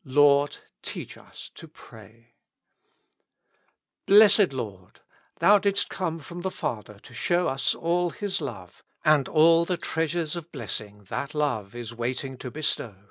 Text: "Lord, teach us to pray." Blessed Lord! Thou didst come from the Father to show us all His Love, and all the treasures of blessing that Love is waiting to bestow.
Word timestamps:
"Lord, 0.04 0.58
teach 0.82 1.16
us 1.16 1.50
to 1.54 1.66
pray." 1.66 2.34
Blessed 4.04 4.52
Lord! 4.52 5.00
Thou 5.38 5.58
didst 5.58 5.88
come 5.88 6.18
from 6.18 6.42
the 6.42 6.50
Father 6.50 6.98
to 6.98 7.14
show 7.14 7.48
us 7.48 7.74
all 7.74 8.10
His 8.10 8.42
Love, 8.42 8.82
and 9.06 9.26
all 9.26 9.64
the 9.64 9.78
treasures 9.78 10.36
of 10.36 10.52
blessing 10.52 11.04
that 11.04 11.32
Love 11.34 11.74
is 11.74 11.94
waiting 11.94 12.36
to 12.36 12.50
bestow. 12.50 13.08